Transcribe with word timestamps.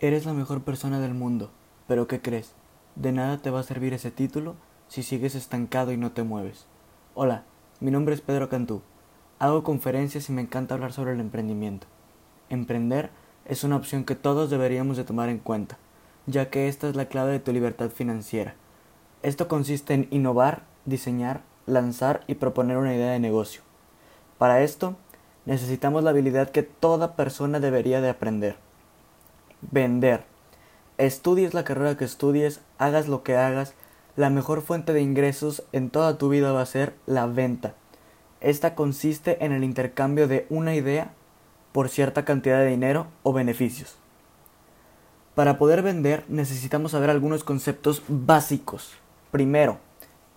Eres 0.00 0.26
la 0.26 0.32
mejor 0.32 0.62
persona 0.62 1.00
del 1.00 1.12
mundo, 1.12 1.50
pero 1.88 2.06
¿qué 2.06 2.20
crees? 2.20 2.52
De 2.94 3.10
nada 3.10 3.38
te 3.38 3.50
va 3.50 3.58
a 3.58 3.64
servir 3.64 3.94
ese 3.94 4.12
título 4.12 4.54
si 4.86 5.02
sigues 5.02 5.34
estancado 5.34 5.90
y 5.90 5.96
no 5.96 6.12
te 6.12 6.22
mueves. 6.22 6.66
Hola, 7.16 7.42
mi 7.80 7.90
nombre 7.90 8.14
es 8.14 8.20
Pedro 8.20 8.48
Cantú. 8.48 8.80
Hago 9.40 9.64
conferencias 9.64 10.28
y 10.28 10.32
me 10.32 10.40
encanta 10.40 10.76
hablar 10.76 10.92
sobre 10.92 11.14
el 11.14 11.20
emprendimiento. 11.20 11.88
Emprender 12.48 13.10
es 13.44 13.64
una 13.64 13.74
opción 13.74 14.04
que 14.04 14.14
todos 14.14 14.50
deberíamos 14.50 14.96
de 14.96 15.02
tomar 15.02 15.30
en 15.30 15.38
cuenta, 15.38 15.78
ya 16.26 16.48
que 16.48 16.68
esta 16.68 16.88
es 16.88 16.94
la 16.94 17.06
clave 17.06 17.32
de 17.32 17.40
tu 17.40 17.52
libertad 17.52 17.90
financiera. 17.90 18.54
Esto 19.24 19.48
consiste 19.48 19.94
en 19.94 20.06
innovar, 20.12 20.62
diseñar, 20.84 21.42
lanzar 21.66 22.22
y 22.28 22.36
proponer 22.36 22.76
una 22.76 22.94
idea 22.94 23.10
de 23.10 23.18
negocio. 23.18 23.62
Para 24.38 24.62
esto, 24.62 24.94
necesitamos 25.44 26.04
la 26.04 26.10
habilidad 26.10 26.50
que 26.50 26.62
toda 26.62 27.16
persona 27.16 27.58
debería 27.58 28.00
de 28.00 28.10
aprender 28.10 28.67
Vender. 29.60 30.24
Estudies 30.98 31.54
la 31.54 31.64
carrera 31.64 31.96
que 31.96 32.04
estudies, 32.04 32.60
hagas 32.78 33.08
lo 33.08 33.22
que 33.22 33.36
hagas, 33.36 33.74
la 34.16 34.30
mejor 34.30 34.62
fuente 34.62 34.92
de 34.92 35.00
ingresos 35.00 35.62
en 35.72 35.90
toda 35.90 36.18
tu 36.18 36.28
vida 36.28 36.52
va 36.52 36.62
a 36.62 36.66
ser 36.66 36.94
la 37.06 37.26
venta. 37.26 37.74
Esta 38.40 38.74
consiste 38.74 39.44
en 39.44 39.52
el 39.52 39.64
intercambio 39.64 40.26
de 40.28 40.46
una 40.50 40.74
idea 40.74 41.12
por 41.72 41.88
cierta 41.88 42.24
cantidad 42.24 42.58
de 42.58 42.66
dinero 42.66 43.06
o 43.22 43.32
beneficios. 43.32 43.96
Para 45.34 45.58
poder 45.58 45.82
vender 45.82 46.24
necesitamos 46.28 46.92
saber 46.92 47.10
algunos 47.10 47.44
conceptos 47.44 48.02
básicos. 48.08 48.94
Primero, 49.30 49.78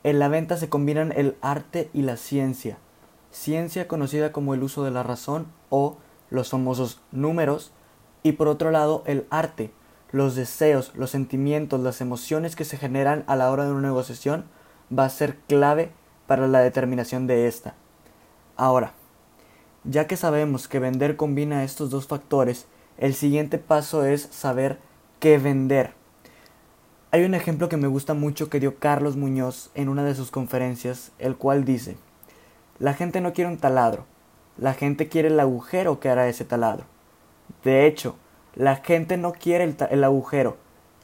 en 0.04 0.20
la 0.20 0.28
venta 0.28 0.58
se 0.58 0.70
combinan 0.70 1.12
el 1.16 1.36
arte 1.42 1.90
y 1.94 2.04
la 2.04 2.18
ciencia. 2.18 2.78
Ciencia 3.32 3.88
conocida 3.88 4.32
como 4.32 4.54
el 4.54 4.62
uso 4.62 4.84
de 4.84 4.92
la 4.92 5.02
razón 5.02 5.48
o 5.70 5.98
los 6.30 6.50
famosos 6.50 7.02
números 7.12 7.72
y 8.24 8.34
por 8.34 8.48
otro 8.48 8.72
lado 8.72 9.04
el 9.06 9.26
arte, 9.30 9.72
los 10.12 10.36
deseos, 10.36 10.92
los 10.96 11.12
sentimientos, 11.12 11.80
las 11.80 12.02
emociones 12.02 12.56
que 12.56 12.66
se 12.66 12.78
generan 12.78 13.24
a 13.28 13.36
la 13.36 13.50
hora 13.50 13.66
de 13.66 13.72
una 13.72 13.88
negociación 13.88 14.46
va 14.98 15.06
a 15.06 15.10
ser 15.10 15.38
clave 15.48 15.92
para 16.28 16.48
la 16.48 16.60
determinación 16.60 17.28
de 17.28 17.48
esta. 17.48 17.76
Ahora, 18.58 18.94
ya 19.84 20.08
que 20.08 20.18
sabemos 20.18 20.68
que 20.68 20.80
vender 20.80 21.16
combina 21.16 21.64
estos 21.64 21.90
dos 21.90 22.08
factores, 22.08 22.68
el 22.98 23.14
siguiente 23.16 23.58
paso 23.58 24.06
es 24.06 24.28
saber 24.32 24.80
qué 25.20 25.38
vender. 25.38 25.94
Hay 27.12 27.24
un 27.26 27.34
ejemplo 27.34 27.68
que 27.68 27.78
me 27.78 27.88
gusta 27.88 28.14
mucho 28.14 28.50
que 28.50 28.60
dio 28.60 28.78
Carlos 28.78 29.18
Muñoz 29.18 29.72
en 29.76 29.90
una 29.90 30.04
de 30.04 30.16
sus 30.16 30.32
conferencias, 30.32 31.12
el 31.20 31.36
cual 31.36 31.66
dice, 31.66 31.98
la 32.80 32.94
gente 32.94 33.22
no 33.22 33.34
quiere 33.34 33.50
un 33.50 33.58
taladro, 33.58 34.06
la 34.58 34.74
gente 34.74 35.08
quiere 35.10 35.30
el 35.30 35.40
agujero 35.40 36.00
que 36.00 36.10
hará 36.10 36.28
ese 36.28 36.46
taladro. 36.46 36.86
De 37.64 37.86
hecho, 37.86 38.16
la 38.56 38.78
gente 38.78 39.18
no 39.18 39.32
quiere 39.32 39.76
el, 39.90 40.04
agujero, 40.04 40.58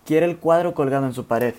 quiere 0.06 0.26
el 0.26 0.38
cuadro 0.38 0.74
colgado 0.74 1.06
en 1.06 1.14
su 1.14 1.28
pared. 1.28 1.56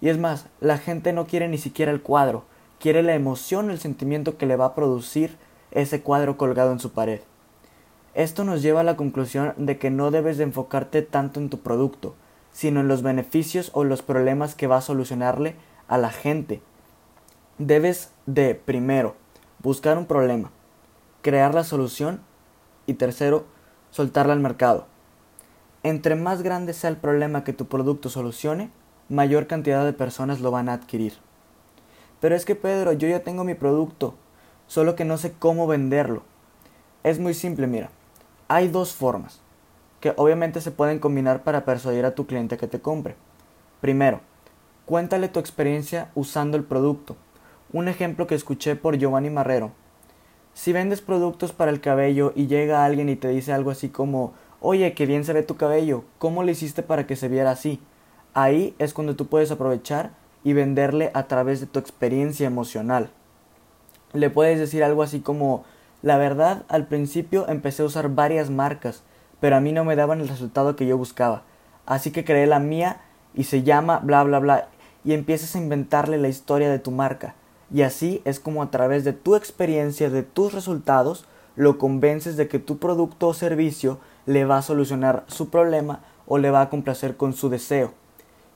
Y 0.00 0.08
es 0.08 0.18
más, 0.18 0.46
la 0.60 0.78
gente 0.78 1.12
no 1.12 1.26
quiere 1.26 1.48
ni 1.48 1.58
siquiera 1.58 1.92
el 1.92 2.02
cuadro, 2.02 2.44
quiere 2.80 3.02
la 3.02 3.14
emoción, 3.14 3.70
el 3.70 3.78
sentimiento 3.78 4.38
que 4.38 4.46
le 4.46 4.56
va 4.56 4.66
a 4.66 4.74
producir 4.74 5.36
ese 5.70 6.00
cuadro 6.02 6.36
colgado 6.36 6.72
en 6.72 6.80
su 6.80 6.92
pared. 6.92 7.20
Esto 8.14 8.44
nos 8.44 8.62
lleva 8.62 8.80
a 8.80 8.84
la 8.84 8.96
conclusión 8.96 9.52
de 9.56 9.78
que 9.78 9.90
no 9.90 10.10
debes 10.10 10.38
de 10.38 10.44
enfocarte 10.44 11.02
tanto 11.02 11.40
en 11.40 11.50
tu 11.50 11.60
producto, 11.60 12.14
sino 12.52 12.80
en 12.80 12.88
los 12.88 13.02
beneficios 13.02 13.70
o 13.74 13.84
los 13.84 14.02
problemas 14.02 14.54
que 14.54 14.66
va 14.66 14.78
a 14.78 14.82
solucionarle 14.82 15.56
a 15.88 15.98
la 15.98 16.10
gente. 16.10 16.62
Debes 17.58 18.12
de, 18.26 18.54
primero, 18.54 19.14
buscar 19.58 19.98
un 19.98 20.06
problema, 20.06 20.50
crear 21.22 21.54
la 21.54 21.64
solución 21.64 22.20
y 22.86 22.94
tercero, 22.94 23.44
soltarla 23.90 24.32
al 24.32 24.40
mercado. 24.40 24.86
Entre 25.82 26.16
más 26.16 26.42
grande 26.42 26.72
sea 26.72 26.90
el 26.90 26.96
problema 26.96 27.44
que 27.44 27.52
tu 27.52 27.66
producto 27.66 28.08
solucione, 28.08 28.70
mayor 29.08 29.46
cantidad 29.46 29.84
de 29.84 29.92
personas 29.92 30.40
lo 30.40 30.50
van 30.50 30.68
a 30.68 30.72
adquirir. 30.72 31.14
Pero 32.20 32.34
es 32.34 32.44
que 32.44 32.56
Pedro, 32.56 32.92
yo 32.92 33.08
ya 33.08 33.22
tengo 33.22 33.44
mi 33.44 33.54
producto, 33.54 34.14
solo 34.66 34.96
que 34.96 35.04
no 35.04 35.18
sé 35.18 35.34
cómo 35.38 35.66
venderlo. 35.66 36.24
Es 37.04 37.20
muy 37.20 37.32
simple, 37.32 37.66
mira. 37.68 37.90
Hay 38.48 38.68
dos 38.68 38.92
formas, 38.92 39.40
que 40.00 40.14
obviamente 40.16 40.60
se 40.60 40.72
pueden 40.72 40.98
combinar 40.98 41.44
para 41.44 41.64
persuadir 41.64 42.04
a 42.04 42.14
tu 42.14 42.26
cliente 42.26 42.56
que 42.56 42.66
te 42.66 42.80
compre. 42.80 43.14
Primero, 43.80 44.20
cuéntale 44.84 45.28
tu 45.28 45.38
experiencia 45.38 46.10
usando 46.14 46.56
el 46.56 46.64
producto. 46.64 47.16
Un 47.72 47.86
ejemplo 47.86 48.26
que 48.26 48.34
escuché 48.34 48.74
por 48.74 48.96
Giovanni 48.96 49.30
Marrero 49.30 49.72
si 50.58 50.72
vendes 50.72 51.00
productos 51.00 51.52
para 51.52 51.70
el 51.70 51.80
cabello 51.80 52.32
y 52.34 52.48
llega 52.48 52.84
alguien 52.84 53.08
y 53.08 53.14
te 53.14 53.28
dice 53.28 53.52
algo 53.52 53.70
así 53.70 53.90
como, 53.90 54.34
oye, 54.60 54.92
qué 54.94 55.06
bien 55.06 55.24
se 55.24 55.32
ve 55.32 55.42
tu 55.42 55.56
cabello, 55.56 56.04
¿cómo 56.18 56.42
le 56.42 56.52
hiciste 56.52 56.82
para 56.82 57.06
que 57.06 57.16
se 57.16 57.28
viera 57.28 57.50
así? 57.50 57.80
Ahí 58.34 58.74
es 58.78 58.92
cuando 58.94 59.16
tú 59.16 59.26
puedes 59.26 59.50
aprovechar 59.50 60.10
y 60.44 60.52
venderle 60.52 61.10
a 61.14 61.24
través 61.24 61.60
de 61.60 61.66
tu 61.66 61.78
experiencia 61.78 62.46
emocional. 62.46 63.10
Le 64.12 64.30
puedes 64.30 64.58
decir 64.58 64.84
algo 64.84 65.02
así 65.02 65.20
como, 65.20 65.64
la 66.02 66.16
verdad, 66.16 66.64
al 66.68 66.86
principio 66.86 67.48
empecé 67.48 67.82
a 67.82 67.86
usar 67.86 68.10
varias 68.10 68.50
marcas, 68.50 69.02
pero 69.40 69.56
a 69.56 69.60
mí 69.60 69.72
no 69.72 69.84
me 69.84 69.96
daban 69.96 70.20
el 70.20 70.28
resultado 70.28 70.76
que 70.76 70.86
yo 70.86 70.96
buscaba. 70.96 71.42
Así 71.86 72.10
que 72.10 72.24
creé 72.24 72.46
la 72.46 72.58
mía 72.58 73.00
y 73.34 73.44
se 73.44 73.62
llama 73.62 74.00
bla 74.00 74.22
bla 74.24 74.38
bla 74.38 74.68
y 75.04 75.12
empiezas 75.12 75.54
a 75.54 75.58
inventarle 75.58 76.18
la 76.18 76.28
historia 76.28 76.70
de 76.70 76.78
tu 76.78 76.90
marca. 76.90 77.34
Y 77.72 77.82
así 77.82 78.22
es 78.24 78.40
como 78.40 78.62
a 78.62 78.70
través 78.70 79.04
de 79.04 79.12
tu 79.12 79.36
experiencia, 79.36 80.10
de 80.10 80.22
tus 80.22 80.52
resultados, 80.52 81.26
lo 81.56 81.78
convences 81.78 82.36
de 82.36 82.48
que 82.48 82.58
tu 82.58 82.78
producto 82.78 83.28
o 83.28 83.34
servicio 83.34 83.98
le 84.28 84.44
va 84.44 84.58
a 84.58 84.62
solucionar 84.62 85.24
su 85.26 85.48
problema 85.48 86.00
o 86.26 86.36
le 86.36 86.50
va 86.50 86.60
a 86.60 86.68
complacer 86.68 87.16
con 87.16 87.32
su 87.32 87.48
deseo. 87.48 87.94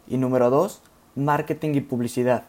Y 0.06 0.18
número 0.18 0.50
dos, 0.50 0.82
marketing 1.14 1.70
y 1.76 1.80
publicidad. 1.80 2.44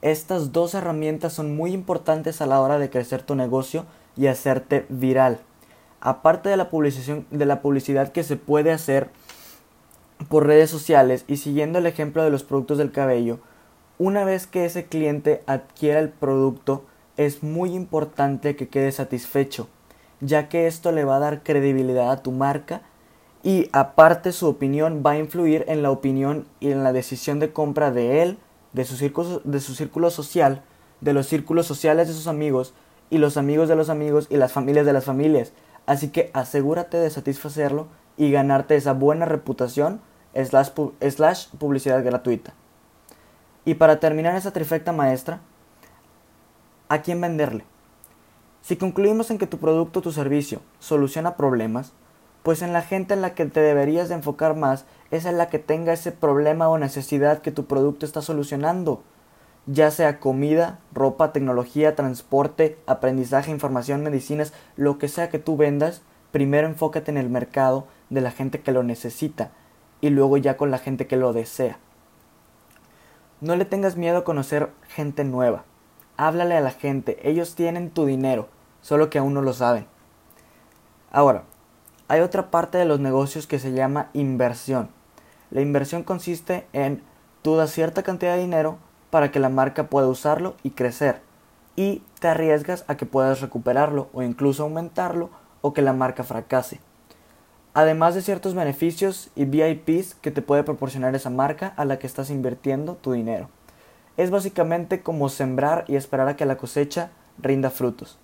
Estas 0.00 0.50
dos 0.50 0.74
herramientas 0.74 1.34
son 1.34 1.54
muy 1.54 1.72
importantes 1.72 2.40
a 2.40 2.46
la 2.46 2.62
hora 2.62 2.78
de 2.78 2.88
crecer 2.88 3.20
tu 3.20 3.34
negocio 3.34 3.84
y 4.16 4.28
hacerte 4.28 4.86
viral. 4.88 5.40
Aparte 6.00 6.48
de 6.48 6.56
la, 6.56 6.70
de 7.30 7.46
la 7.46 7.60
publicidad 7.60 8.12
que 8.12 8.22
se 8.22 8.36
puede 8.36 8.72
hacer 8.72 9.10
por 10.30 10.46
redes 10.46 10.70
sociales 10.70 11.26
y 11.28 11.36
siguiendo 11.36 11.78
el 11.78 11.86
ejemplo 11.86 12.24
de 12.24 12.30
los 12.30 12.44
productos 12.44 12.78
del 12.78 12.92
cabello, 12.92 13.40
una 13.98 14.24
vez 14.24 14.46
que 14.46 14.64
ese 14.64 14.86
cliente 14.86 15.42
adquiera 15.46 16.00
el 16.00 16.08
producto, 16.08 16.86
es 17.18 17.42
muy 17.42 17.74
importante 17.74 18.56
que 18.56 18.68
quede 18.68 18.90
satisfecho, 18.90 19.68
ya 20.20 20.48
que 20.48 20.66
esto 20.66 20.92
le 20.92 21.04
va 21.04 21.16
a 21.16 21.20
dar 21.20 21.42
credibilidad 21.42 22.10
a 22.10 22.22
tu 22.22 22.32
marca 22.32 22.82
y 23.42 23.68
aparte 23.72 24.32
su 24.32 24.48
opinión 24.48 25.02
va 25.04 25.12
a 25.12 25.18
influir 25.18 25.64
en 25.68 25.82
la 25.82 25.90
opinión 25.90 26.46
y 26.60 26.70
en 26.70 26.82
la 26.82 26.92
decisión 26.92 27.40
de 27.40 27.52
compra 27.52 27.90
de 27.90 28.22
él, 28.22 28.38
de 28.72 28.84
su 28.84 28.96
círculo, 28.96 29.42
de 29.44 29.60
su 29.60 29.74
círculo 29.74 30.10
social, 30.10 30.62
de 31.00 31.12
los 31.12 31.26
círculos 31.26 31.66
sociales 31.66 32.08
de 32.08 32.14
sus 32.14 32.26
amigos 32.26 32.74
y 33.10 33.18
los 33.18 33.36
amigos 33.36 33.68
de 33.68 33.76
los 33.76 33.90
amigos 33.90 34.26
y 34.30 34.38
las 34.38 34.52
familias 34.52 34.86
de 34.86 34.94
las 34.94 35.04
familias. 35.04 35.52
Así 35.86 36.08
que 36.08 36.30
asegúrate 36.32 36.96
de 36.96 37.10
satisfacerlo 37.10 37.88
y 38.16 38.30
ganarte 38.30 38.76
esa 38.76 38.94
buena 38.94 39.26
reputación 39.26 40.00
slash 40.34 41.48
publicidad 41.58 42.02
gratuita. 42.02 42.54
Y 43.64 43.74
para 43.74 44.00
terminar 44.00 44.36
esa 44.36 44.52
trifecta 44.52 44.92
maestra, 44.92 45.40
¿a 46.88 47.02
quién 47.02 47.20
venderle? 47.20 47.64
Si 48.64 48.76
concluimos 48.76 49.30
en 49.30 49.36
que 49.36 49.46
tu 49.46 49.58
producto 49.58 49.98
o 49.98 50.02
tu 50.02 50.10
servicio 50.10 50.62
soluciona 50.78 51.36
problemas, 51.36 51.92
pues 52.42 52.62
en 52.62 52.72
la 52.72 52.80
gente 52.80 53.12
en 53.12 53.20
la 53.20 53.34
que 53.34 53.44
te 53.44 53.60
deberías 53.60 54.08
de 54.08 54.14
enfocar 54.14 54.56
más 54.56 54.86
es 55.10 55.26
en 55.26 55.36
la 55.36 55.50
que 55.50 55.58
tenga 55.58 55.92
ese 55.92 56.12
problema 56.12 56.70
o 56.70 56.78
necesidad 56.78 57.42
que 57.42 57.50
tu 57.50 57.66
producto 57.66 58.06
está 58.06 58.22
solucionando, 58.22 59.02
ya 59.66 59.90
sea 59.90 60.18
comida, 60.18 60.78
ropa, 60.94 61.30
tecnología, 61.30 61.94
transporte, 61.94 62.78
aprendizaje, 62.86 63.50
información, 63.50 64.02
medicinas, 64.02 64.54
lo 64.76 64.96
que 64.96 65.08
sea 65.08 65.28
que 65.28 65.38
tú 65.38 65.58
vendas, 65.58 66.00
primero 66.32 66.66
enfócate 66.66 67.10
en 67.10 67.18
el 67.18 67.28
mercado 67.28 67.86
de 68.08 68.22
la 68.22 68.30
gente 68.30 68.62
que 68.62 68.72
lo 68.72 68.82
necesita 68.82 69.50
y 70.00 70.08
luego 70.08 70.38
ya 70.38 70.56
con 70.56 70.70
la 70.70 70.78
gente 70.78 71.06
que 71.06 71.18
lo 71.18 71.34
desea. 71.34 71.78
No 73.42 73.56
le 73.56 73.66
tengas 73.66 73.98
miedo 73.98 74.16
a 74.16 74.24
conocer 74.24 74.70
gente 74.88 75.22
nueva. 75.22 75.64
Háblale 76.16 76.56
a 76.56 76.62
la 76.62 76.70
gente, 76.70 77.18
ellos 77.28 77.56
tienen 77.56 77.90
tu 77.90 78.06
dinero, 78.06 78.48
solo 78.84 79.08
que 79.08 79.18
aún 79.18 79.32
no 79.32 79.40
lo 79.40 79.54
saben. 79.54 79.86
Ahora, 81.10 81.44
hay 82.08 82.20
otra 82.20 82.50
parte 82.50 82.76
de 82.76 82.84
los 82.84 83.00
negocios 83.00 83.46
que 83.46 83.58
se 83.58 83.72
llama 83.72 84.10
inversión. 84.12 84.90
La 85.50 85.62
inversión 85.62 86.02
consiste 86.02 86.66
en 86.74 87.02
tú 87.40 87.56
das 87.56 87.70
cierta 87.70 88.02
cantidad 88.02 88.34
de 88.34 88.42
dinero 88.42 88.76
para 89.08 89.30
que 89.30 89.40
la 89.40 89.48
marca 89.48 89.88
pueda 89.88 90.08
usarlo 90.08 90.54
y 90.62 90.72
crecer. 90.72 91.22
Y 91.76 92.02
te 92.20 92.28
arriesgas 92.28 92.84
a 92.86 92.96
que 92.96 93.06
puedas 93.06 93.40
recuperarlo 93.40 94.10
o 94.12 94.22
incluso 94.22 94.64
aumentarlo 94.64 95.30
o 95.62 95.72
que 95.72 95.80
la 95.80 95.94
marca 95.94 96.22
fracase 96.22 96.80
además 97.74 98.14
de 98.14 98.22
ciertos 98.22 98.54
beneficios 98.54 99.30
y 99.34 99.44
VIPs 99.44 100.14
que 100.14 100.30
te 100.30 100.42
puede 100.42 100.62
proporcionar 100.62 101.14
esa 101.14 101.28
marca 101.28 101.74
a 101.76 101.84
la 101.84 101.98
que 101.98 102.06
estás 102.06 102.30
invirtiendo 102.30 102.94
tu 102.94 103.12
dinero. 103.12 103.48
Es 104.16 104.30
básicamente 104.30 105.02
como 105.02 105.28
sembrar 105.28 105.84
y 105.88 105.96
esperar 105.96 106.28
a 106.28 106.36
que 106.36 106.46
la 106.46 106.56
cosecha 106.56 107.10
rinda 107.36 107.70
frutos. 107.70 108.16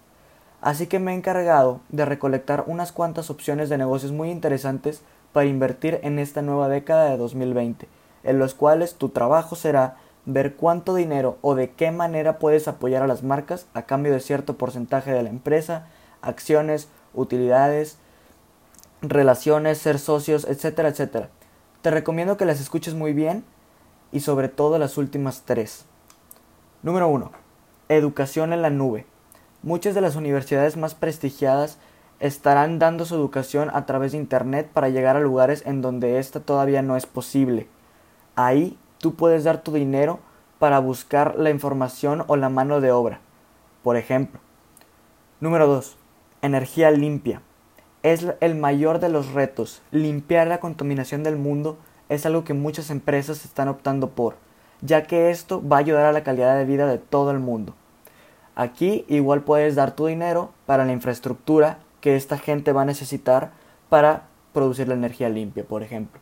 Así 0.61 0.87
que 0.87 0.99
me 0.99 1.12
he 1.12 1.15
encargado 1.15 1.81
de 1.89 2.05
recolectar 2.05 2.65
unas 2.67 2.93
cuantas 2.93 3.31
opciones 3.31 3.69
de 3.69 3.79
negocios 3.79 4.12
muy 4.12 4.31
interesantes 4.31 5.03
para 5.33 5.47
invertir 5.47 6.01
en 6.03 6.19
esta 6.19 6.43
nueva 6.43 6.69
década 6.69 7.11
de 7.11 7.17
2020, 7.17 7.89
en 8.25 8.39
los 8.39 8.55
cuales 8.55 8.95
tu 8.95 9.09
trabajo 9.09 9.57
será 9.57 9.97
ver 10.27 10.57
cuánto 10.57 10.95
dinero 10.95 11.39
o 11.41 11.55
de 11.55 11.71
qué 11.71 11.91
manera 11.91 12.39
puedes 12.39 12.69
apoyar 12.69 13.03
a 13.03 13.07
las 13.07 13.23
marcas 13.23 13.67
a 13.73 13.83
cambio 13.83 14.12
de 14.12 14.21
cierto 14.21 14.59
porcentaje 14.59 15.12
de 15.12 15.23
la 15.23 15.31
empresa, 15.31 15.87
acciones, 16.21 16.89
utilidades, 17.15 17.99
relaciones, 19.01 19.79
ser 19.79 19.99
socios, 19.99 20.45
etcétera, 20.45 20.91
etcétera. 20.91 21.31
Te 21.81 21.91
recomiendo 21.91 22.37
que 22.37 22.45
las 22.45 22.61
escuches 22.61 22.95
muy 22.95 23.15
bien 23.15 23.45
y 24.12 24.21
sobre 24.21 24.49
todo 24.49 24.79
las 24.79 24.99
últimas 24.99 25.43
tres. 25.47 25.87
Número 26.83 27.09
1. 27.09 27.33
Educación 27.89 28.53
en 28.53 28.62
la 28.62 28.71
nube. 28.71 29.07
Muchas 29.62 29.95
de 29.95 30.01
las 30.01 30.17
universidades 30.17 30.79
más 30.79 30.95
prestigiadas 30.95 31.77
estarán 32.19 32.79
dando 32.79 33.05
su 33.05 33.15
educación 33.15 33.71
a 33.75 33.85
través 33.85 34.12
de 34.12 34.19
Internet 34.19 34.71
para 34.73 34.89
llegar 34.89 35.17
a 35.17 35.21
lugares 35.21 35.62
en 35.67 35.83
donde 35.83 36.19
esta 36.19 36.41
todavía 36.41 36.81
no 36.81 36.97
es 36.97 37.05
posible. 37.05 37.69
Ahí 38.37 38.79
tú 38.99 39.17
puedes 39.17 39.45
dar 39.45 39.62
tu 39.62 39.73
dinero 39.73 40.21
para 40.59 40.79
buscar 40.79 41.37
la 41.37 41.51
información 41.51 42.25
o 42.27 42.37
la 42.37 42.49
mano 42.49 42.81
de 42.81 42.91
obra. 42.91 43.21
Por 43.83 43.97
ejemplo. 43.97 44.41
Número 45.41 45.67
2. 45.67 45.97
Energía 46.41 46.91
limpia. 46.91 47.43
Es 48.03 48.27
el 48.41 48.55
mayor 48.55 48.99
de 48.99 49.11
los 49.11 49.33
retos. 49.33 49.83
Limpiar 49.91 50.47
la 50.47 50.61
contaminación 50.61 51.23
del 51.23 51.37
mundo 51.37 51.77
es 52.09 52.25
algo 52.25 52.45
que 52.45 52.55
muchas 52.55 52.89
empresas 52.89 53.45
están 53.45 53.69
optando 53.69 54.09
por, 54.11 54.37
ya 54.81 55.03
que 55.03 55.31
esto 55.31 55.67
va 55.67 55.77
a 55.77 55.81
ayudar 55.81 56.07
a 56.07 56.12
la 56.12 56.25
calidad 56.25 56.57
de 56.57 56.65
vida 56.65 56.87
de 56.87 56.97
todo 56.97 57.31
el 57.31 57.41
mundo. 57.41 57.75
Aquí 58.55 59.05
igual 59.08 59.43
puedes 59.43 59.75
dar 59.75 59.94
tu 59.94 60.06
dinero 60.06 60.50
para 60.67 60.85
la 60.85 60.93
infraestructura 60.93 61.79
que 62.00 62.17
esta 62.17 62.38
gente 62.38 62.73
va 62.73 62.82
a 62.82 62.87
necesitar 62.87 63.52
para 63.88 64.29
producir 64.52 64.88
la 64.88 64.94
energía 64.94 65.29
limpia, 65.29 65.64
por 65.64 65.82
ejemplo. 65.82 66.20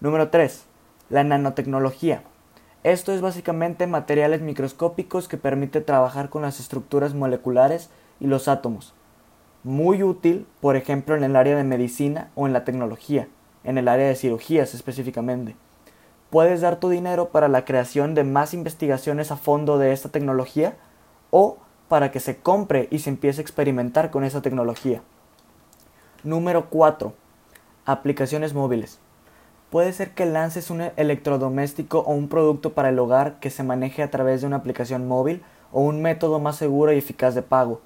Número 0.00 0.30
3. 0.30 0.64
La 1.10 1.24
nanotecnología. 1.24 2.22
Esto 2.82 3.12
es 3.12 3.20
básicamente 3.20 3.86
materiales 3.86 4.42
microscópicos 4.42 5.28
que 5.28 5.38
permite 5.38 5.80
trabajar 5.80 6.28
con 6.28 6.42
las 6.42 6.60
estructuras 6.60 7.14
moleculares 7.14 7.88
y 8.20 8.26
los 8.26 8.48
átomos. 8.48 8.94
Muy 9.62 10.02
útil, 10.02 10.46
por 10.60 10.76
ejemplo, 10.76 11.16
en 11.16 11.24
el 11.24 11.36
área 11.36 11.56
de 11.56 11.64
medicina 11.64 12.30
o 12.34 12.46
en 12.46 12.52
la 12.52 12.64
tecnología, 12.64 13.28
en 13.62 13.78
el 13.78 13.88
área 13.88 14.08
de 14.08 14.16
cirugías 14.16 14.74
específicamente. 14.74 15.56
Puedes 16.28 16.60
dar 16.60 16.80
tu 16.80 16.90
dinero 16.90 17.30
para 17.30 17.48
la 17.48 17.64
creación 17.64 18.14
de 18.14 18.24
más 18.24 18.52
investigaciones 18.52 19.30
a 19.30 19.36
fondo 19.36 19.78
de 19.78 19.92
esta 19.92 20.10
tecnología 20.10 20.76
o 21.36 21.58
para 21.88 22.12
que 22.12 22.20
se 22.20 22.36
compre 22.36 22.86
y 22.92 23.00
se 23.00 23.10
empiece 23.10 23.40
a 23.40 23.42
experimentar 23.42 24.12
con 24.12 24.22
esa 24.22 24.40
tecnología. 24.40 25.02
Número 26.22 26.70
4. 26.70 27.12
Aplicaciones 27.84 28.54
móviles. 28.54 29.00
Puede 29.68 29.92
ser 29.92 30.12
que 30.14 30.26
lances 30.26 30.70
un 30.70 30.80
electrodoméstico 30.96 31.98
o 31.98 32.12
un 32.12 32.28
producto 32.28 32.72
para 32.72 32.90
el 32.90 32.98
hogar 33.00 33.40
que 33.40 33.50
se 33.50 33.64
maneje 33.64 34.04
a 34.04 34.12
través 34.12 34.42
de 34.42 34.46
una 34.46 34.58
aplicación 34.58 35.08
móvil 35.08 35.42
o 35.72 35.80
un 35.80 36.02
método 36.02 36.38
más 36.38 36.54
seguro 36.54 36.92
y 36.92 36.98
eficaz 36.98 37.34
de 37.34 37.42
pago. 37.42 37.80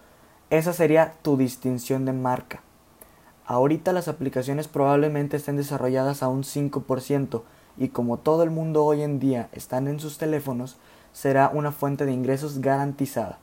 Esa 0.51 0.75
sería 0.75 1.15
tu 1.23 1.39
distinción 1.39 2.05
de 2.05 2.13
marca. 2.13 2.61
Ahorita 3.47 3.95
las 3.95 4.09
aplicaciones 4.09 4.69
probablemente 4.69 5.39
estén 5.39 5.57
desarrolladas 5.57 6.23
a 6.23 6.29
un 6.29 6.43
5% 6.43 7.45
y 7.79 7.89
como 7.89 8.19
todo 8.19 8.43
el 8.43 8.51
mundo 8.51 8.85
hoy 8.85 9.01
en 9.01 9.19
día 9.19 9.49
están 9.53 9.89
en 9.89 10.01
sus 10.01 10.19
teléfonos, 10.19 10.77
será 11.13 11.51
una 11.53 11.73
fuente 11.73 12.07
de 12.07 12.13
ingresos 12.13 12.61
garantizada. 12.61 13.39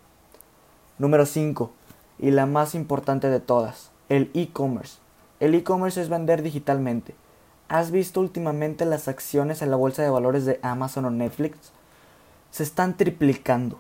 Número 0.98 1.26
5. 1.26 1.72
Y 2.20 2.32
la 2.32 2.46
más 2.46 2.76
importante 2.76 3.30
de 3.30 3.40
todas, 3.40 3.92
el 4.10 4.32
e-commerce. 4.34 5.00
El 5.40 5.54
e-commerce 5.54 6.02
es 6.02 6.10
vender 6.10 6.42
digitalmente. 6.42 7.16
¿Has 7.68 7.92
visto 7.92 8.20
últimamente 8.20 8.86
las 8.86 9.08
acciones 9.08 9.62
en 9.62 9.72
la 9.72 9.76
bolsa 9.76 10.04
de 10.04 10.10
valores 10.10 10.46
de 10.46 10.60
Amazon 10.62 11.06
o 11.06 11.10
Netflix? 11.10 11.72
Se 12.52 12.64
están 12.64 12.96
triplicando. 12.96 13.80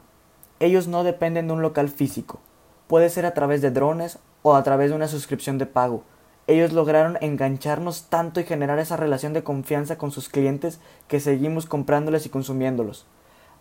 Ellos 0.59 0.87
no 0.87 1.03
dependen 1.03 1.47
de 1.47 1.53
un 1.53 1.61
local 1.61 1.89
físico. 1.89 2.39
Puede 2.87 3.09
ser 3.09 3.25
a 3.25 3.33
través 3.33 3.61
de 3.61 3.71
drones 3.71 4.19
o 4.41 4.55
a 4.55 4.63
través 4.63 4.89
de 4.89 4.95
una 4.95 5.07
suscripción 5.07 5.57
de 5.57 5.65
pago. 5.65 6.03
Ellos 6.47 6.73
lograron 6.73 7.17
engancharnos 7.21 8.03
tanto 8.09 8.39
y 8.39 8.43
generar 8.43 8.77
esa 8.79 8.97
relación 8.97 9.33
de 9.33 9.43
confianza 9.43 9.97
con 9.97 10.11
sus 10.11 10.29
clientes 10.29 10.79
que 11.07 11.19
seguimos 11.19 11.65
comprándoles 11.65 12.25
y 12.25 12.29
consumiéndolos. 12.29 13.05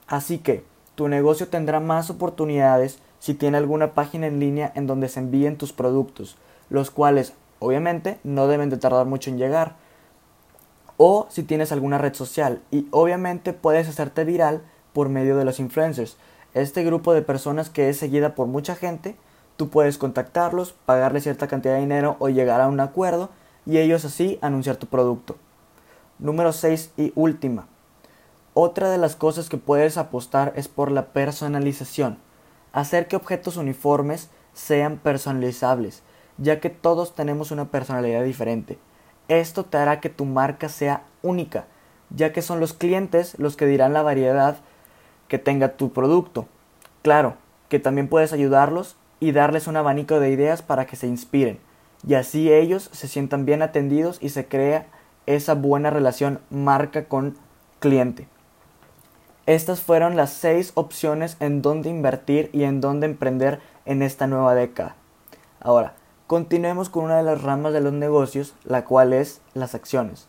Así 0.06 0.38
que, 0.38 0.64
tu 0.94 1.08
negocio 1.08 1.48
tendrá 1.48 1.80
más 1.80 2.10
oportunidades 2.10 2.98
si 3.18 3.34
tiene 3.34 3.56
alguna 3.56 3.94
página 3.94 4.26
en 4.26 4.38
línea 4.38 4.70
en 4.74 4.86
donde 4.86 5.08
se 5.08 5.18
envíen 5.18 5.56
tus 5.56 5.72
productos, 5.72 6.36
los 6.68 6.90
cuales 6.90 7.32
obviamente 7.58 8.18
no 8.22 8.46
deben 8.46 8.70
de 8.70 8.76
tardar 8.76 9.06
mucho 9.06 9.30
en 9.30 9.38
llegar. 9.38 9.76
O 10.96 11.26
si 11.30 11.42
tienes 11.42 11.72
alguna 11.72 11.98
red 11.98 12.14
social 12.14 12.60
y 12.70 12.86
obviamente 12.90 13.52
puedes 13.52 13.88
hacerte 13.88 14.24
viral 14.24 14.62
por 14.92 15.08
medio 15.08 15.36
de 15.36 15.44
los 15.44 15.58
influencers. 15.58 16.16
Este 16.52 16.84
grupo 16.84 17.12
de 17.14 17.22
personas 17.22 17.70
que 17.70 17.88
es 17.88 17.96
seguida 17.96 18.36
por 18.36 18.46
mucha 18.46 18.76
gente, 18.76 19.16
tú 19.56 19.70
puedes 19.70 19.98
contactarlos, 19.98 20.72
pagarle 20.84 21.20
cierta 21.20 21.48
cantidad 21.48 21.74
de 21.74 21.80
dinero 21.80 22.16
o 22.20 22.28
llegar 22.28 22.60
a 22.60 22.68
un 22.68 22.78
acuerdo 22.78 23.30
y 23.66 23.78
ellos 23.78 24.04
así 24.04 24.38
anunciar 24.40 24.76
tu 24.76 24.86
producto. 24.86 25.36
Número 26.18 26.52
6 26.52 26.92
y 26.96 27.12
última. 27.16 27.66
Otra 28.54 28.88
de 28.88 28.98
las 28.98 29.16
cosas 29.16 29.48
que 29.48 29.56
puedes 29.56 29.98
apostar 29.98 30.52
es 30.56 30.68
por 30.68 30.90
la 30.90 31.06
personalización 31.06 32.18
hacer 32.74 33.06
que 33.06 33.16
objetos 33.16 33.56
uniformes 33.56 34.30
sean 34.52 34.98
personalizables, 34.98 36.02
ya 36.38 36.60
que 36.60 36.70
todos 36.70 37.14
tenemos 37.14 37.52
una 37.52 37.66
personalidad 37.66 38.24
diferente. 38.24 38.78
Esto 39.28 39.64
te 39.64 39.78
hará 39.78 40.00
que 40.00 40.10
tu 40.10 40.24
marca 40.24 40.68
sea 40.68 41.04
única, 41.22 41.66
ya 42.10 42.32
que 42.32 42.42
son 42.42 42.60
los 42.60 42.72
clientes 42.72 43.38
los 43.38 43.56
que 43.56 43.66
dirán 43.66 43.92
la 43.92 44.02
variedad 44.02 44.56
que 45.28 45.38
tenga 45.38 45.76
tu 45.76 45.92
producto. 45.92 46.46
Claro, 47.02 47.36
que 47.68 47.78
también 47.78 48.08
puedes 48.08 48.32
ayudarlos 48.32 48.96
y 49.20 49.32
darles 49.32 49.68
un 49.68 49.76
abanico 49.76 50.18
de 50.18 50.30
ideas 50.30 50.62
para 50.62 50.86
que 50.86 50.96
se 50.96 51.06
inspiren, 51.06 51.60
y 52.06 52.14
así 52.14 52.52
ellos 52.52 52.90
se 52.92 53.08
sientan 53.08 53.46
bien 53.46 53.62
atendidos 53.62 54.18
y 54.20 54.30
se 54.30 54.46
crea 54.46 54.86
esa 55.26 55.54
buena 55.54 55.90
relación 55.90 56.40
marca 56.50 57.06
con 57.06 57.38
cliente. 57.78 58.28
Estas 59.46 59.82
fueron 59.82 60.16
las 60.16 60.32
seis 60.32 60.72
opciones 60.74 61.36
en 61.38 61.60
dónde 61.60 61.90
invertir 61.90 62.48
y 62.54 62.64
en 62.64 62.80
dónde 62.80 63.04
emprender 63.04 63.60
en 63.84 64.00
esta 64.00 64.26
nueva 64.26 64.54
década. 64.54 64.96
Ahora, 65.60 65.92
continuemos 66.26 66.88
con 66.88 67.04
una 67.04 67.18
de 67.18 67.24
las 67.24 67.42
ramas 67.42 67.74
de 67.74 67.82
los 67.82 67.92
negocios, 67.92 68.54
la 68.64 68.86
cual 68.86 69.12
es 69.12 69.42
las 69.52 69.74
acciones. 69.74 70.28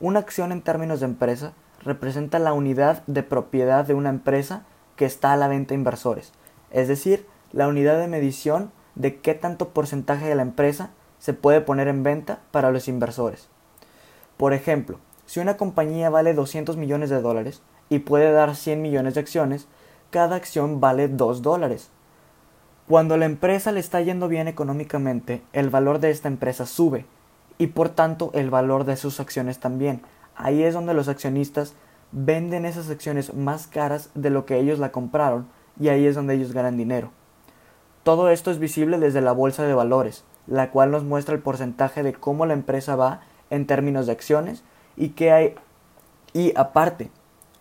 Una 0.00 0.18
acción 0.18 0.50
en 0.50 0.62
términos 0.62 0.98
de 0.98 1.06
empresa 1.06 1.52
representa 1.84 2.40
la 2.40 2.52
unidad 2.52 3.04
de 3.06 3.22
propiedad 3.22 3.84
de 3.84 3.94
una 3.94 4.08
empresa 4.08 4.64
que 4.96 5.04
está 5.04 5.32
a 5.32 5.36
la 5.36 5.46
venta 5.46 5.74
a 5.74 5.76
inversores, 5.76 6.32
es 6.72 6.88
decir, 6.88 7.26
la 7.52 7.68
unidad 7.68 8.00
de 8.00 8.08
medición 8.08 8.72
de 8.96 9.20
qué 9.20 9.34
tanto 9.34 9.68
porcentaje 9.68 10.26
de 10.26 10.34
la 10.34 10.42
empresa 10.42 10.90
se 11.20 11.32
puede 11.32 11.60
poner 11.60 11.86
en 11.86 12.02
venta 12.02 12.40
para 12.50 12.72
los 12.72 12.88
inversores. 12.88 13.48
Por 14.36 14.52
ejemplo, 14.52 14.98
si 15.26 15.38
una 15.38 15.56
compañía 15.56 16.10
vale 16.10 16.34
200 16.34 16.76
millones 16.76 17.10
de 17.10 17.20
dólares, 17.20 17.62
y 17.88 18.00
puede 18.00 18.32
dar 18.32 18.54
100 18.54 18.82
millones 18.82 19.14
de 19.14 19.20
acciones, 19.20 19.66
cada 20.10 20.36
acción 20.36 20.80
vale 20.80 21.08
2 21.08 21.42
dólares. 21.42 21.90
Cuando 22.86 23.16
la 23.16 23.26
empresa 23.26 23.72
le 23.72 23.80
está 23.80 24.00
yendo 24.00 24.28
bien 24.28 24.48
económicamente, 24.48 25.42
el 25.52 25.68
valor 25.68 25.98
de 25.98 26.10
esta 26.10 26.28
empresa 26.28 26.64
sube 26.64 27.04
y 27.58 27.68
por 27.68 27.90
tanto 27.90 28.30
el 28.32 28.50
valor 28.50 28.84
de 28.84 28.96
sus 28.96 29.20
acciones 29.20 29.58
también. 29.58 30.00
Ahí 30.34 30.62
es 30.62 30.72
donde 30.72 30.94
los 30.94 31.08
accionistas 31.08 31.74
venden 32.12 32.64
esas 32.64 32.88
acciones 32.88 33.34
más 33.34 33.66
caras 33.66 34.10
de 34.14 34.30
lo 34.30 34.46
que 34.46 34.58
ellos 34.58 34.78
la 34.78 34.92
compraron 34.92 35.48
y 35.78 35.88
ahí 35.88 36.06
es 36.06 36.14
donde 36.14 36.34
ellos 36.34 36.52
ganan 36.52 36.76
dinero. 36.76 37.10
Todo 38.04 38.30
esto 38.30 38.50
es 38.50 38.58
visible 38.58 38.98
desde 38.98 39.20
la 39.20 39.32
bolsa 39.32 39.64
de 39.64 39.74
valores, 39.74 40.24
la 40.46 40.70
cual 40.70 40.90
nos 40.90 41.04
muestra 41.04 41.34
el 41.34 41.42
porcentaje 41.42 42.02
de 42.02 42.14
cómo 42.14 42.46
la 42.46 42.54
empresa 42.54 42.96
va 42.96 43.20
en 43.50 43.66
términos 43.66 44.06
de 44.06 44.12
acciones 44.12 44.64
y 44.96 45.10
qué 45.10 45.32
hay 45.32 45.54
y 46.32 46.52
aparte 46.56 47.10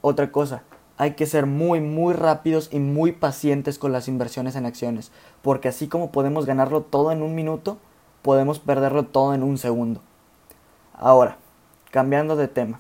otra 0.01 0.31
cosa, 0.31 0.63
hay 0.97 1.13
que 1.13 1.25
ser 1.25 1.45
muy, 1.45 1.79
muy 1.79 2.13
rápidos 2.13 2.69
y 2.71 2.79
muy 2.79 3.11
pacientes 3.11 3.77
con 3.77 3.91
las 3.91 4.07
inversiones 4.07 4.55
en 4.55 4.65
acciones, 4.65 5.11
porque 5.41 5.67
así 5.67 5.87
como 5.87 6.11
podemos 6.11 6.45
ganarlo 6.45 6.81
todo 6.81 7.11
en 7.11 7.21
un 7.21 7.35
minuto, 7.35 7.77
podemos 8.23 8.59
perderlo 8.59 9.05
todo 9.05 9.33
en 9.33 9.43
un 9.43 9.57
segundo. 9.57 10.01
Ahora, 10.93 11.37
cambiando 11.91 12.35
de 12.35 12.47
tema, 12.47 12.79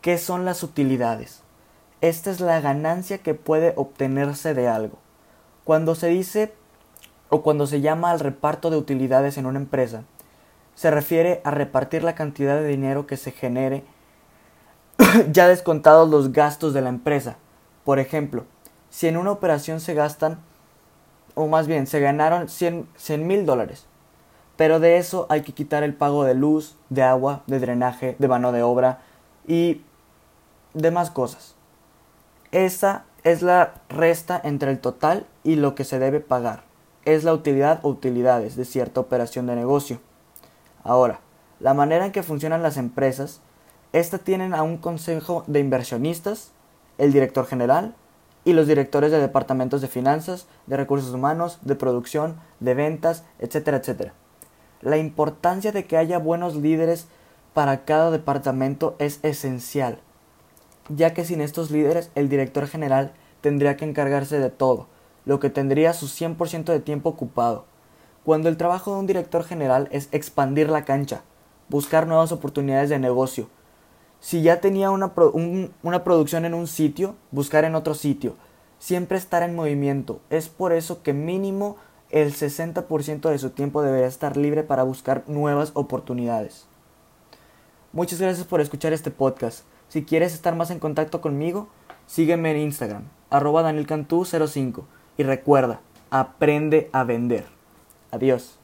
¿qué 0.00 0.18
son 0.18 0.44
las 0.44 0.62
utilidades? 0.62 1.42
Esta 2.00 2.30
es 2.30 2.40
la 2.40 2.60
ganancia 2.60 3.18
que 3.18 3.34
puede 3.34 3.72
obtenerse 3.76 4.54
de 4.54 4.68
algo. 4.68 4.98
Cuando 5.64 5.96
se 5.96 6.06
dice 6.06 6.54
o 7.28 7.42
cuando 7.42 7.66
se 7.66 7.80
llama 7.80 8.12
al 8.12 8.20
reparto 8.20 8.70
de 8.70 8.76
utilidades 8.76 9.36
en 9.36 9.46
una 9.46 9.58
empresa, 9.58 10.04
se 10.76 10.92
refiere 10.92 11.40
a 11.44 11.50
repartir 11.50 12.04
la 12.04 12.14
cantidad 12.14 12.54
de 12.54 12.68
dinero 12.68 13.08
que 13.08 13.16
se 13.16 13.32
genere 13.32 13.82
ya 15.32 15.48
descontados 15.48 16.08
los 16.08 16.32
gastos 16.32 16.74
de 16.74 16.82
la 16.82 16.88
empresa. 16.88 17.36
Por 17.84 17.98
ejemplo, 17.98 18.44
si 18.90 19.06
en 19.08 19.16
una 19.16 19.32
operación 19.32 19.80
se 19.80 19.94
gastan, 19.94 20.38
o 21.34 21.46
más 21.46 21.66
bien 21.66 21.86
se 21.86 22.00
ganaron 22.00 22.48
100 22.48 22.88
mil 23.26 23.46
dólares, 23.46 23.86
pero 24.56 24.80
de 24.80 24.98
eso 24.98 25.26
hay 25.28 25.42
que 25.42 25.52
quitar 25.52 25.84
el 25.84 25.94
pago 25.94 26.24
de 26.24 26.34
luz, 26.34 26.76
de 26.90 27.02
agua, 27.02 27.42
de 27.46 27.60
drenaje, 27.60 28.16
de 28.18 28.28
mano 28.28 28.50
de 28.50 28.62
obra 28.62 29.00
y 29.46 29.82
demás 30.74 31.10
cosas. 31.10 31.54
Esa 32.50 33.04
es 33.22 33.42
la 33.42 33.74
resta 33.88 34.40
entre 34.42 34.70
el 34.70 34.80
total 34.80 35.26
y 35.44 35.56
lo 35.56 35.74
que 35.74 35.84
se 35.84 35.98
debe 35.98 36.20
pagar. 36.20 36.64
Es 37.04 37.24
la 37.24 37.32
utilidad 37.34 37.80
o 37.82 37.88
utilidades 37.88 38.56
de 38.56 38.64
cierta 38.64 39.00
operación 39.00 39.46
de 39.46 39.54
negocio. 39.54 40.00
Ahora, 40.82 41.20
la 41.60 41.74
manera 41.74 42.06
en 42.06 42.12
que 42.12 42.22
funcionan 42.22 42.62
las 42.62 42.76
empresas, 42.76 43.40
estas 43.92 44.20
tienen 44.20 44.54
a 44.54 44.62
un 44.62 44.76
consejo 44.76 45.44
de 45.46 45.60
inversionistas, 45.60 46.52
el 46.98 47.12
director 47.12 47.46
general 47.46 47.94
y 48.44 48.52
los 48.52 48.66
directores 48.66 49.10
de 49.10 49.18
departamentos 49.18 49.80
de 49.80 49.88
finanzas, 49.88 50.46
de 50.66 50.76
recursos 50.76 51.12
humanos, 51.14 51.58
de 51.62 51.74
producción, 51.74 52.36
de 52.60 52.74
ventas, 52.74 53.24
etcétera, 53.38 53.78
etcétera. 53.78 54.12
La 54.80 54.98
importancia 54.98 55.72
de 55.72 55.86
que 55.86 55.96
haya 55.96 56.18
buenos 56.18 56.54
líderes 56.54 57.06
para 57.54 57.84
cada 57.84 58.10
departamento 58.10 58.94
es 58.98 59.20
esencial, 59.22 59.98
ya 60.88 61.14
que 61.14 61.24
sin 61.24 61.40
estos 61.40 61.70
líderes 61.70 62.10
el 62.14 62.28
director 62.28 62.66
general 62.66 63.12
tendría 63.40 63.76
que 63.76 63.84
encargarse 63.84 64.38
de 64.38 64.50
todo, 64.50 64.86
lo 65.24 65.40
que 65.40 65.50
tendría 65.50 65.92
su 65.94 66.06
100% 66.06 66.64
de 66.64 66.80
tiempo 66.80 67.08
ocupado. 67.08 67.64
Cuando 68.24 68.48
el 68.48 68.56
trabajo 68.56 68.92
de 68.92 69.00
un 69.00 69.06
director 69.06 69.44
general 69.44 69.88
es 69.90 70.08
expandir 70.12 70.68
la 70.68 70.84
cancha, 70.84 71.22
buscar 71.68 72.06
nuevas 72.06 72.32
oportunidades 72.32 72.90
de 72.90 72.98
negocio, 72.98 73.48
si 74.20 74.42
ya 74.42 74.60
tenía 74.60 74.90
una, 74.90 75.12
una 75.82 76.04
producción 76.04 76.44
en 76.44 76.54
un 76.54 76.66
sitio, 76.66 77.14
buscar 77.30 77.64
en 77.64 77.74
otro 77.74 77.94
sitio, 77.94 78.34
siempre 78.78 79.18
estar 79.18 79.42
en 79.42 79.54
movimiento. 79.54 80.20
Es 80.30 80.48
por 80.48 80.72
eso 80.72 81.02
que 81.02 81.12
mínimo 81.12 81.76
el 82.10 82.34
60% 82.34 83.28
de 83.28 83.38
su 83.38 83.50
tiempo 83.50 83.82
debería 83.82 84.06
estar 84.06 84.36
libre 84.36 84.62
para 84.62 84.82
buscar 84.82 85.24
nuevas 85.26 85.72
oportunidades. 85.74 86.66
Muchas 87.92 88.20
gracias 88.20 88.46
por 88.46 88.60
escuchar 88.60 88.92
este 88.92 89.10
podcast. 89.10 89.64
Si 89.88 90.04
quieres 90.04 90.34
estar 90.34 90.54
más 90.54 90.70
en 90.70 90.78
contacto 90.78 91.20
conmigo, 91.20 91.68
sígueme 92.06 92.50
en 92.50 92.58
Instagram, 92.58 93.04
arroba 93.30 93.62
danielcantú05. 93.62 94.84
Y 95.16 95.22
recuerda, 95.22 95.80
aprende 96.10 96.90
a 96.92 97.04
vender. 97.04 97.46
Adiós. 98.10 98.57